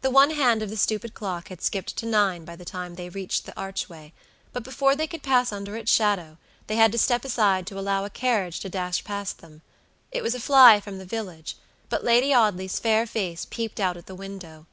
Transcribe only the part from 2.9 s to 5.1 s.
they reached the archway; but before they